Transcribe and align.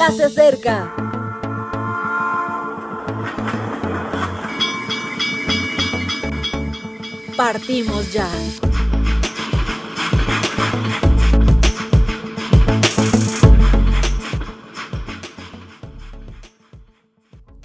ya 0.00 0.10
se 0.12 0.24
acerca. 0.24 0.94
Partimos 7.36 8.10
ya. 8.10 8.26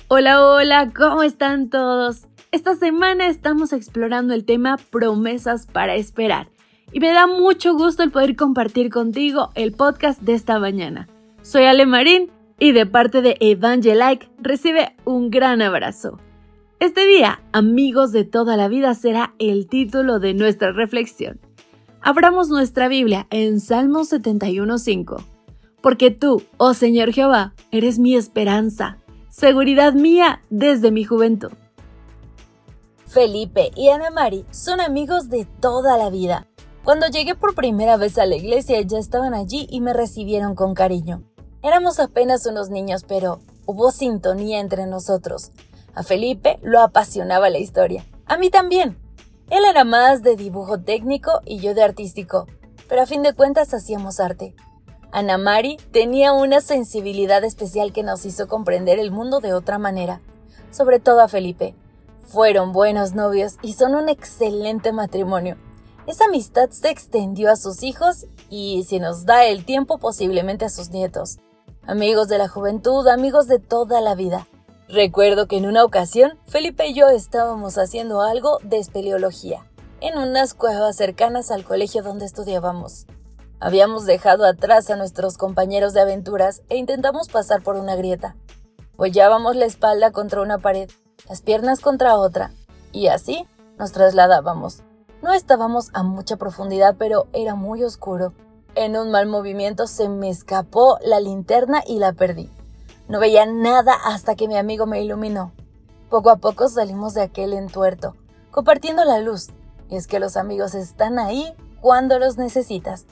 Hola, 0.09 0.45
hola, 0.45 0.91
¿cómo 0.93 1.23
están 1.23 1.69
todos? 1.69 2.27
Esta 2.51 2.75
semana 2.75 3.27
estamos 3.27 3.71
explorando 3.71 4.33
el 4.33 4.43
tema 4.43 4.75
promesas 4.89 5.67
para 5.67 5.95
esperar 5.95 6.49
y 6.91 6.99
me 6.99 7.13
da 7.13 7.27
mucho 7.27 7.75
gusto 7.75 8.03
el 8.03 8.11
poder 8.11 8.35
compartir 8.35 8.89
contigo 8.89 9.51
el 9.55 9.71
podcast 9.71 10.21
de 10.21 10.33
esta 10.33 10.59
mañana. 10.59 11.07
Soy 11.45 11.65
Ale 11.65 11.85
Marín 11.85 12.31
y 12.57 12.71
de 12.71 12.87
parte 12.87 13.21
de 13.21 13.37
Evangelike 13.39 14.31
recibe 14.39 14.95
un 15.05 15.29
gran 15.29 15.61
abrazo. 15.61 16.17
Este 16.79 17.05
día, 17.05 17.39
amigos 17.51 18.11
de 18.11 18.23
toda 18.23 18.57
la 18.57 18.67
vida, 18.67 18.95
será 18.95 19.35
el 19.37 19.67
título 19.67 20.17
de 20.17 20.33
nuestra 20.33 20.71
reflexión. 20.71 21.39
Abramos 22.01 22.49
nuestra 22.49 22.87
Biblia 22.87 23.27
en 23.29 23.59
Salmo 23.59 23.99
71.5. 23.99 25.23
Porque 25.81 26.09
tú, 26.09 26.41
oh 26.57 26.73
Señor 26.73 27.13
Jehová, 27.13 27.53
eres 27.69 27.99
mi 27.99 28.15
esperanza, 28.15 28.97
seguridad 29.29 29.93
mía 29.93 30.41
desde 30.49 30.89
mi 30.89 31.03
juventud. 31.03 31.51
Felipe 33.05 33.69
y 33.75 33.89
Ana 33.89 34.09
Mari 34.09 34.45
son 34.49 34.81
amigos 34.81 35.29
de 35.29 35.45
toda 35.61 35.95
la 35.99 36.09
vida. 36.09 36.47
Cuando 36.83 37.05
llegué 37.05 37.35
por 37.35 37.53
primera 37.53 37.97
vez 37.97 38.17
a 38.17 38.25
la 38.25 38.35
iglesia 38.35 38.81
ya 38.81 38.97
estaban 38.97 39.35
allí 39.35 39.67
y 39.69 39.79
me 39.79 39.93
recibieron 39.93 40.55
con 40.55 40.73
cariño. 40.73 41.21
Éramos 41.65 41.99
apenas 41.99 42.45
unos 42.45 42.69
niños, 42.69 43.05
pero 43.07 43.39
hubo 43.65 43.89
sintonía 43.89 44.59
entre 44.59 44.85
nosotros. 44.85 45.49
A 45.95 46.03
Felipe 46.03 46.59
lo 46.61 46.79
apasionaba 46.79 47.49
la 47.49 47.57
historia. 47.57 48.05
A 48.27 48.37
mí 48.37 48.51
también. 48.51 48.99
Él 49.49 49.63
era 49.67 49.83
más 49.83 50.21
de 50.21 50.35
dibujo 50.35 50.79
técnico 50.81 51.41
y 51.43 51.57
yo 51.57 51.73
de 51.73 51.81
artístico, 51.81 52.45
pero 52.87 53.01
a 53.01 53.07
fin 53.07 53.23
de 53.23 53.33
cuentas 53.33 53.73
hacíamos 53.73 54.19
arte. 54.19 54.53
Ana 55.11 55.39
Mari 55.39 55.77
tenía 55.91 56.33
una 56.33 56.61
sensibilidad 56.61 57.43
especial 57.43 57.93
que 57.93 58.03
nos 58.03 58.27
hizo 58.27 58.47
comprender 58.47 58.99
el 58.99 59.09
mundo 59.09 59.39
de 59.39 59.55
otra 59.55 59.79
manera, 59.79 60.21
sobre 60.69 60.99
todo 60.99 61.21
a 61.21 61.27
Felipe. 61.27 61.73
Fueron 62.27 62.73
buenos 62.73 63.13
novios 63.15 63.55
y 63.63 63.73
son 63.73 63.95
un 63.95 64.07
excelente 64.07 64.91
matrimonio. 64.91 65.57
Esa 66.05 66.25
amistad 66.25 66.69
se 66.69 66.91
extendió 66.91 67.51
a 67.51 67.55
sus 67.55 67.81
hijos 67.81 68.27
y, 68.51 68.83
si 68.87 68.99
nos 68.99 69.25
da 69.25 69.45
el 69.45 69.65
tiempo, 69.65 69.97
posiblemente 69.97 70.65
a 70.65 70.69
sus 70.69 70.91
nietos. 70.91 71.39
Amigos 71.87 72.27
de 72.27 72.39
la 72.39 72.47
juventud, 72.47 73.07
amigos 73.07 73.45
de 73.45 73.59
toda 73.59 74.01
la 74.01 74.15
vida. 74.15 74.47
Recuerdo 74.89 75.45
que 75.45 75.57
en 75.57 75.67
una 75.67 75.83
ocasión, 75.83 76.39
Felipe 76.47 76.87
y 76.87 76.95
yo 76.95 77.09
estábamos 77.09 77.77
haciendo 77.77 78.23
algo 78.23 78.57
de 78.63 78.79
espeleología, 78.79 79.63
en 80.01 80.17
unas 80.17 80.55
cuevas 80.55 80.95
cercanas 80.95 81.51
al 81.51 81.63
colegio 81.63 82.01
donde 82.01 82.25
estudiábamos. 82.25 83.05
Habíamos 83.59 84.07
dejado 84.07 84.45
atrás 84.45 84.89
a 84.89 84.95
nuestros 84.95 85.37
compañeros 85.37 85.93
de 85.93 86.01
aventuras 86.01 86.63
e 86.69 86.77
intentamos 86.77 87.27
pasar 87.27 87.61
por 87.61 87.75
una 87.75 87.95
grieta. 87.95 88.35
Hollábamos 88.97 89.55
la 89.55 89.65
espalda 89.65 90.09
contra 90.09 90.41
una 90.41 90.57
pared, 90.57 90.89
las 91.29 91.43
piernas 91.43 91.81
contra 91.81 92.17
otra, 92.17 92.51
y 92.93 93.09
así 93.09 93.45
nos 93.77 93.91
trasladábamos. 93.91 94.81
No 95.21 95.33
estábamos 95.33 95.91
a 95.93 96.01
mucha 96.01 96.37
profundidad, 96.37 96.95
pero 96.97 97.27
era 97.31 97.53
muy 97.53 97.83
oscuro. 97.83 98.33
En 98.77 98.97
un 98.97 99.09
mal 99.09 99.25
movimiento 99.25 99.87
se 99.87 100.09
me 100.09 100.29
escapó 100.29 100.99
la 101.01 101.21
linterna 101.21 101.81
y 101.87 101.97
la 101.97 102.11
perdí. 102.11 102.49
No 103.07 103.21
veía 103.21 103.45
nada 103.45 103.93
hasta 103.93 104.35
que 104.35 104.49
mi 104.49 104.57
amigo 104.57 104.85
me 104.85 105.01
iluminó. 105.01 105.53
Poco 106.09 106.29
a 106.29 106.35
poco 106.35 106.67
salimos 106.67 107.13
de 107.13 107.21
aquel 107.21 107.53
entuerto, 107.53 108.17
compartiendo 108.51 109.05
la 109.05 109.19
luz. 109.19 109.47
Y 109.89 109.95
es 109.95 110.07
que 110.07 110.19
los 110.19 110.35
amigos 110.35 110.75
están 110.75 111.19
ahí 111.19 111.53
cuando 111.79 112.19
los 112.19 112.37
necesitas. 112.37 113.05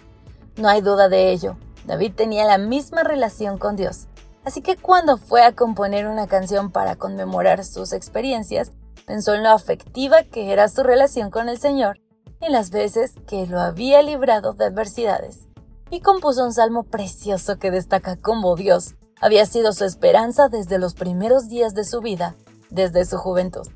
No 0.57 0.67
hay 0.67 0.81
duda 0.81 1.07
de 1.07 1.31
ello. 1.31 1.55
David 1.85 2.11
tenía 2.13 2.43
la 2.45 2.57
misma 2.57 3.03
relación 3.03 3.57
con 3.57 3.77
Dios. 3.77 4.07
Así 4.43 4.61
que 4.61 4.75
cuando 4.75 5.15
fue 5.15 5.43
a 5.43 5.53
componer 5.53 6.07
una 6.07 6.27
canción 6.27 6.71
para 6.71 6.97
conmemorar 6.97 7.63
sus 7.63 7.93
experiencias, 7.93 8.73
pensó 9.05 9.33
en 9.33 9.43
lo 9.43 9.51
afectiva 9.51 10.23
que 10.23 10.51
era 10.51 10.67
su 10.67 10.83
relación 10.83 11.31
con 11.31 11.47
el 11.47 11.57
Señor 11.57 12.01
y 12.41 12.49
las 12.49 12.69
veces 12.69 13.13
que 13.27 13.47
lo 13.47 13.61
había 13.61 14.01
librado 14.01 14.51
de 14.51 14.65
adversidades. 14.65 15.47
Y 15.93 15.99
compuso 15.99 16.43
un 16.43 16.53
salmo 16.53 16.81
precioso 16.81 17.59
que 17.59 17.69
destaca 17.69 18.15
cómo 18.15 18.55
Dios 18.55 18.95
había 19.21 19.45
sido 19.45 19.73
su 19.73 19.85
esperanza 19.85 20.49
desde 20.49 20.79
los 20.79 20.95
primeros 20.95 21.49
días 21.49 21.75
de 21.75 21.83
su 21.83 22.01
vida, 22.01 22.35
desde 22.71 23.05
su 23.05 23.19
juventud. 23.19 23.67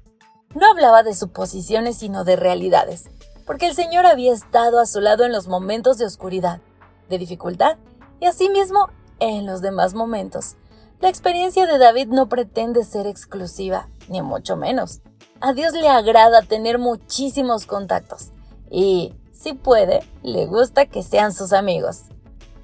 No 0.55 0.65
hablaba 0.67 1.03
de 1.03 1.13
suposiciones 1.13 1.97
sino 1.97 2.23
de 2.23 2.35
realidades, 2.35 3.11
porque 3.45 3.67
el 3.67 3.75
Señor 3.75 4.07
había 4.07 4.33
estado 4.33 4.79
a 4.79 4.87
su 4.87 4.99
lado 4.99 5.25
en 5.25 5.31
los 5.31 5.47
momentos 5.47 5.99
de 5.99 6.05
oscuridad, 6.05 6.59
de 7.07 7.19
dificultad 7.19 7.77
y 8.19 8.25
asimismo 8.25 8.89
en 9.19 9.45
los 9.45 9.61
demás 9.61 9.93
momentos. 9.93 10.55
La 10.99 11.09
experiencia 11.09 11.67
de 11.67 11.77
David 11.77 12.07
no 12.07 12.29
pretende 12.29 12.83
ser 12.83 13.05
exclusiva, 13.05 13.89
ni 14.09 14.23
mucho 14.23 14.57
menos. 14.57 15.01
A 15.39 15.53
Dios 15.53 15.73
le 15.73 15.87
agrada 15.87 16.41
tener 16.41 16.79
muchísimos 16.79 17.67
contactos 17.67 18.31
y, 18.71 19.13
si 19.37 19.53
puede, 19.53 20.01
le 20.23 20.45
gusta 20.45 20.85
que 20.85 21.03
sean 21.03 21.33
sus 21.33 21.53
amigos. 21.53 22.03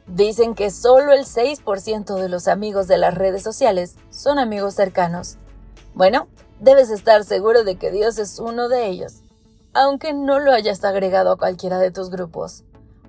Dicen 0.07 0.55
que 0.55 0.71
solo 0.71 1.13
el 1.13 1.25
6% 1.25 2.15
de 2.15 2.29
los 2.29 2.47
amigos 2.47 2.87
de 2.87 2.97
las 2.97 3.15
redes 3.15 3.43
sociales 3.43 3.95
son 4.09 4.39
amigos 4.39 4.73
cercanos. 4.73 5.37
Bueno, 5.93 6.27
debes 6.59 6.89
estar 6.89 7.23
seguro 7.23 7.63
de 7.63 7.77
que 7.77 7.91
Dios 7.91 8.17
es 8.17 8.39
uno 8.39 8.69
de 8.69 8.87
ellos 8.87 9.23
aunque 9.73 10.13
no 10.13 10.39
lo 10.39 10.51
hayas 10.51 10.83
agregado 10.83 11.31
a 11.31 11.37
cualquiera 11.37 11.79
de 11.79 11.91
tus 11.91 12.09
grupos. 12.09 12.63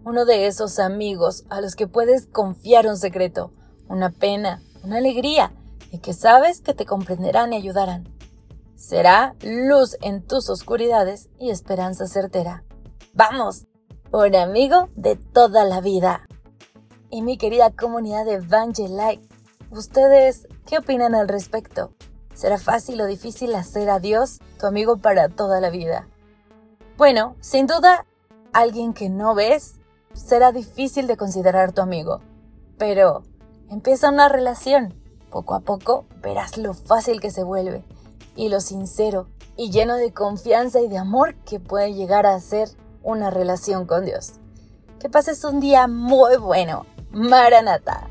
Uno 0.04 0.24
de 0.24 0.46
esos 0.46 0.78
amigos 0.78 1.44
a 1.48 1.60
los 1.60 1.76
que 1.76 1.86
puedes 1.86 2.26
confiar 2.26 2.86
un 2.86 2.96
secreto, 2.96 3.52
una 3.88 4.10
pena, 4.10 4.62
una 4.82 4.98
alegría 4.98 5.52
y 5.92 5.98
que 5.98 6.12
sabes 6.12 6.60
que 6.60 6.74
te 6.74 6.86
comprenderán 6.86 7.52
y 7.52 7.56
ayudarán. 7.56 8.08
Será 8.76 9.34
luz 9.42 9.96
en 10.02 10.22
tus 10.22 10.50
oscuridades 10.50 11.28
y 11.38 11.50
esperanza 11.50 12.06
certera. 12.06 12.64
¡Vamos! 13.16 13.66
Un 14.10 14.34
amigo 14.34 14.88
de 14.96 15.14
toda 15.14 15.64
la 15.64 15.80
vida. 15.80 16.26
Y 17.10 17.22
mi 17.22 17.38
querida 17.38 17.70
comunidad 17.70 18.24
de 18.24 18.34
Evangelite, 18.34 19.20
¿ustedes 19.70 20.48
qué 20.66 20.78
opinan 20.78 21.14
al 21.14 21.28
respecto? 21.28 21.92
¿Será 22.34 22.58
fácil 22.58 23.00
o 23.00 23.06
difícil 23.06 23.54
hacer 23.54 23.88
a 23.88 24.00
Dios 24.00 24.40
tu 24.58 24.66
amigo 24.66 24.96
para 24.96 25.28
toda 25.28 25.60
la 25.60 25.70
vida? 25.70 26.08
Bueno, 26.96 27.36
sin 27.38 27.68
duda, 27.68 28.04
alguien 28.52 28.94
que 28.94 29.08
no 29.08 29.36
ves 29.36 29.76
será 30.12 30.50
difícil 30.50 31.06
de 31.06 31.16
considerar 31.16 31.70
tu 31.70 31.82
amigo. 31.82 32.20
Pero 32.78 33.22
empieza 33.70 34.10
una 34.10 34.28
relación. 34.28 34.92
Poco 35.30 35.54
a 35.54 35.60
poco 35.60 36.06
verás 36.20 36.58
lo 36.58 36.74
fácil 36.74 37.20
que 37.20 37.30
se 37.30 37.44
vuelve 37.44 37.84
y 38.34 38.48
lo 38.48 38.58
sincero 38.58 39.28
y 39.56 39.70
lleno 39.70 39.94
de 39.94 40.12
confianza 40.12 40.80
y 40.80 40.88
de 40.88 40.98
amor 40.98 41.36
que 41.44 41.60
puede 41.60 41.94
llegar 41.94 42.26
a 42.26 42.40
ser 42.40 42.70
una 43.04 43.30
relación 43.30 43.86
con 43.86 44.04
Dios. 44.04 44.40
Que 44.98 45.08
pases 45.08 45.44
un 45.44 45.60
día 45.60 45.86
muy 45.86 46.36
bueno. 46.38 46.86
Maranata. 47.12 48.08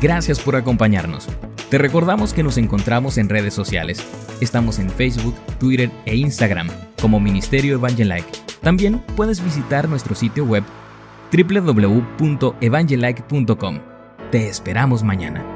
Gracias 0.00 0.40
por 0.40 0.56
acompañarnos. 0.56 1.28
Te 1.70 1.78
recordamos 1.78 2.34
que 2.34 2.42
nos 2.42 2.58
encontramos 2.58 3.16
en 3.18 3.28
redes 3.28 3.54
sociales. 3.54 4.04
Estamos 4.40 4.78
en 4.78 4.90
Facebook, 4.90 5.34
Twitter 5.58 5.90
e 6.04 6.16
Instagram 6.16 6.68
como 7.00 7.20
Ministerio 7.20 7.74
Evangelike. 7.74 8.26
También 8.62 8.98
puedes 9.16 9.42
visitar 9.42 9.88
nuestro 9.88 10.14
sitio 10.14 10.44
web 10.44 10.62
www.evangelike.com. 11.32 13.80
Te 14.30 14.48
esperamos 14.48 15.02
mañana. 15.02 15.53